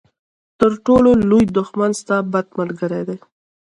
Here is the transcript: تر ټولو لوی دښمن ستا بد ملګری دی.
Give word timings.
تر 0.59 0.71
ټولو 0.85 1.09
لوی 1.29 1.43
دښمن 1.57 1.91
ستا 2.01 2.17
بد 2.31 2.45
ملګری 2.59 3.01
دی. 3.07 3.17